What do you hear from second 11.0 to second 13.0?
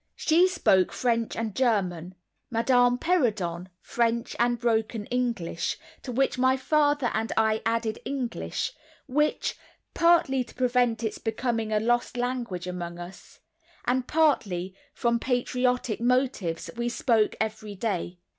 its becoming a lost language among